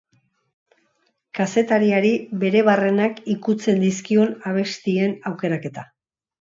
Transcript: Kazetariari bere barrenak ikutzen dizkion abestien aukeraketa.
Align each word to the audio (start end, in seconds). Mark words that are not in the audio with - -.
Kazetariari 1.39 2.15
bere 2.45 2.65
barrenak 2.71 3.21
ikutzen 3.37 3.87
dizkion 3.87 4.35
abestien 4.55 5.17
aukeraketa. 5.35 5.89